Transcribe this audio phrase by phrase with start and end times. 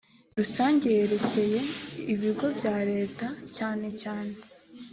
[0.37, 1.59] rusange yerekeye
[2.13, 4.33] ibigo bya leta cyane cyane